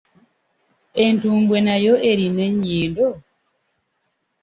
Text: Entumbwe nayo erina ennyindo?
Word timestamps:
Entumbwe 1.05 1.57
nayo 1.65 1.93
erina 2.09 2.41
ennyindo? 2.49 3.07